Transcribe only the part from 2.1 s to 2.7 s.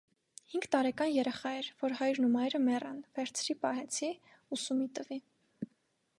ու մայրը